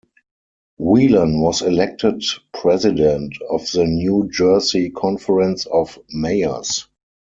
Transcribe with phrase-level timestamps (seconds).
[0.79, 2.23] Whelan was elected
[2.55, 6.87] president of the New Jersey Conference of Mayors.